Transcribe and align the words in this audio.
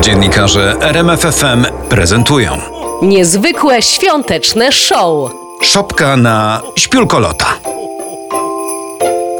Dziennikarze 0.00 0.74
RMFFM 0.80 1.64
prezentują 1.88 2.58
Niezwykłe 3.02 3.82
świąteczne 3.82 4.72
show. 4.72 5.30
Szopka 5.62 6.16
na 6.16 6.60
śpiulkolota. 6.76 7.46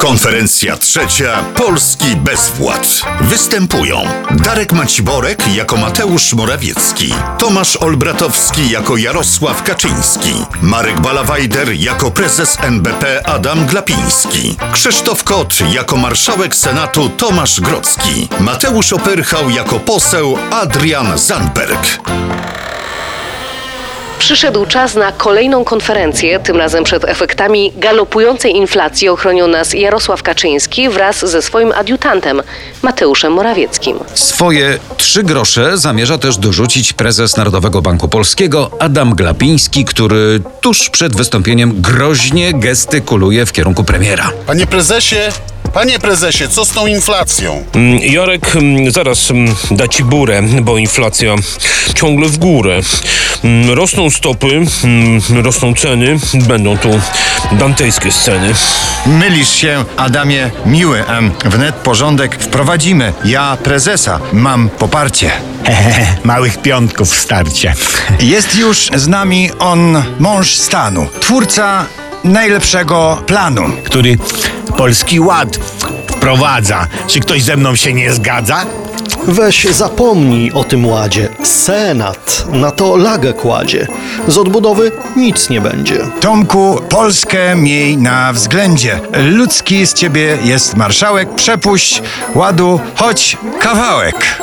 Konferencja 0.07 0.77
trzecia 0.77 1.45
Polski 1.55 2.17
Bezwład. 2.17 3.03
Występują 3.21 4.05
Darek 4.31 4.73
Maciborek 4.73 5.55
jako 5.55 5.77
Mateusz 5.77 6.35
Morawiecki, 6.35 7.15
Tomasz 7.39 7.77
Olbratowski 7.77 8.71
jako 8.71 8.97
Jarosław 8.97 9.63
Kaczyński, 9.63 10.33
Marek 10.63 11.01
Balawajder 11.01 11.73
jako 11.73 12.11
prezes 12.11 12.59
NBP 12.61 13.27
Adam 13.27 13.67
Glapiński, 13.67 14.57
Krzysztof 14.73 15.25
Kot 15.25 15.55
jako 15.73 15.97
marszałek 15.97 16.57
Senatu 16.57 17.09
Tomasz 17.09 17.61
Grodzki, 17.61 18.29
Mateusz 18.41 18.93
Opyrchał 18.93 19.51
jako 19.51 19.81
poseł 19.81 20.39
Adrian 20.51 21.19
Zandberg. 21.19 22.01
Przyszedł 24.27 24.67
czas 24.67 24.95
na 24.95 25.13
kolejną 25.13 25.65
konferencję, 25.65 26.41
tym 26.41 26.57
razem 26.57 26.85
przed 26.85 27.05
efektami 27.05 27.73
galopującej 27.77 28.57
inflacji 28.57 29.09
ochronił 29.09 29.47
nas 29.47 29.75
Jarosław 29.75 30.23
Kaczyński 30.23 30.89
wraz 30.89 31.31
ze 31.31 31.43
swoim 31.43 31.73
adiutantem 31.73 32.43
Mateuszem 32.83 33.33
Morawieckim. 33.33 33.99
Swoje 34.15 34.79
trzy 34.97 35.23
grosze 35.23 35.79
zamierza 35.79 36.19
też 36.19 36.37
dorzucić 36.37 36.93
prezes 36.93 37.37
Narodowego 37.37 37.83
Banku 37.83 38.09
Polskiego 38.09 38.71
Adam 38.79 39.15
Glapiński, 39.15 39.85
który 39.85 40.41
tuż 40.61 40.91
przed 40.91 41.17
wystąpieniem 41.17 41.83
groźnie 41.83 42.55
gestykuluje 42.55 43.47
w 43.47 43.53
kierunku 43.53 43.85
premiera. 43.85 44.33
Panie 44.47 44.67
prezesie, 44.67 45.17
panie 45.73 45.99
prezesie, 45.99 46.49
co 46.49 46.65
z 46.65 46.71
tą 46.71 46.87
inflacją? 46.87 47.65
Mm, 47.75 47.99
Jarek 47.99 48.57
mm, 48.57 48.91
zaraz 48.91 49.31
mm, 49.31 49.55
da 49.71 49.89
ci 49.89 50.05
burę, 50.05 50.43
bo 50.63 50.79
inflacja 50.79 51.35
ciągle 51.95 52.29
w 52.29 52.39
górę. 52.39 52.81
Rosną 53.75 54.11
stopy, 54.11 54.63
rosną 55.43 55.75
ceny, 55.75 56.19
będą 56.35 56.79
tu 56.79 57.01
dantejskie 57.53 58.13
sceny. 58.13 58.55
Mylisz 59.07 59.51
się, 59.51 59.85
Adamie 59.97 60.51
Miły. 60.67 61.07
Em, 61.07 61.31
Wnet 61.45 61.75
porządek 61.75 62.37
wprowadzimy. 62.41 63.13
Ja 63.25 63.57
prezesa 63.65 64.21
mam 64.33 64.69
poparcie. 64.69 65.31
Małych 66.25 66.63
piątków 66.63 67.13
w 67.13 67.21
starcie. 67.21 67.75
Jest 68.21 68.57
już 68.57 68.91
z 68.95 69.09
nami 69.09 69.51
on, 69.59 70.03
mąż 70.19 70.55
stanu, 70.55 71.07
twórca 71.21 71.87
najlepszego 72.27 73.23
planu. 73.27 73.63
Który 73.85 74.19
Polski 74.77 75.21
Ład 75.21 75.57
wprowadza. 76.07 76.87
Czy 77.07 77.21
ktoś 77.21 77.43
ze 77.43 77.57
mną 77.57 77.75
się 77.77 77.93
nie 77.93 78.13
zgadza? 78.13 78.67
Weź 79.29 79.65
zapomnij 79.65 80.53
o 80.53 80.65
tym 80.65 80.87
ładzie. 80.87 81.29
Senat 81.43 82.47
na 82.53 82.71
to 82.71 82.97
lagę 82.97 83.33
kładzie. 83.33 83.87
Z 84.29 84.39
odbudowy 84.39 84.93
nic 85.17 85.51
nie 85.51 85.61
będzie. 85.61 85.99
Tomku, 86.21 86.81
Polskę 86.89 87.57
miej 87.57 87.99
na 87.99 88.33
względzie. 88.33 89.01
Ludzki 89.13 89.87
z 89.87 89.95
ciebie 89.95 90.39
jest 90.45 90.77
marszałek. 90.77 91.35
Przepuść 91.35 92.03
ładu, 92.35 92.81
choć 92.95 93.37
kawałek. 93.61 94.41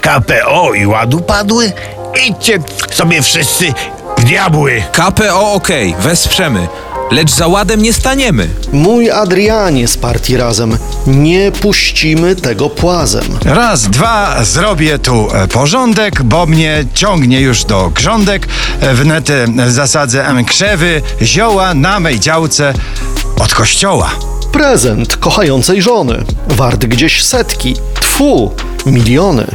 KPO 0.00 0.74
i 0.74 0.86
Ładu 0.86 1.20
padły? 1.20 1.72
Idźcie 2.26 2.58
sobie 2.90 3.22
wszyscy 3.22 3.72
diabły. 4.24 4.82
KPO 4.92 5.52
OK, 5.52 5.68
wesprzemy, 6.00 6.68
lecz 7.10 7.30
za 7.30 7.46
ładem 7.46 7.82
nie 7.82 7.92
staniemy. 7.92 8.48
Mój 8.72 9.10
Adrianie 9.10 9.88
z 9.88 9.96
partii 9.96 10.36
razem. 10.36 10.78
Nie 11.06 11.52
puścimy 11.52 12.36
tego 12.36 12.70
płazem. 12.70 13.24
Raz, 13.44 13.82
dwa, 13.82 14.44
zrobię 14.44 14.98
tu 14.98 15.28
e, 15.32 15.48
porządek, 15.48 16.22
bo 16.22 16.46
mnie 16.46 16.84
ciągnie 16.94 17.40
już 17.40 17.64
do 17.64 17.90
grządek. 17.94 18.48
E, 18.80 18.94
Wnet 18.94 19.30
e, 19.30 19.46
zasadzę 19.70 20.26
krzewy, 20.46 21.02
zioła 21.22 21.74
na 21.74 22.00
mej 22.00 22.20
działce 22.20 22.74
od 23.38 23.54
kościoła. 23.54 24.10
Prezent 24.52 25.16
kochającej 25.16 25.82
żony. 25.82 26.24
Wart 26.48 26.84
gdzieś 26.86 27.24
setki. 27.24 27.76
Tfu, 28.00 28.50
miliony. 28.86 29.46